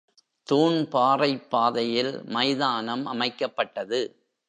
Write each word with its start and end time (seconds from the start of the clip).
தூண்பாறைப் 0.47 1.49
பாதையில் 1.49 2.21
மைதானம் 2.25 3.05
அமைக்கப்பட்டது. 3.05 4.01